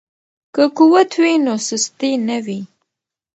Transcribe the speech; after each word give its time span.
که 0.53 0.63
قوت 0.77 1.11
وي 1.21 1.33
نو 1.45 1.53
سستي 1.67 2.11
نه 2.27 2.37
وي. 2.45 2.61